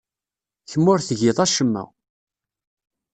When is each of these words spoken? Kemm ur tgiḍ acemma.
Kemm 0.69 0.85
ur 0.91 0.99
tgiḍ 1.01 1.37
acemma. 1.45 1.83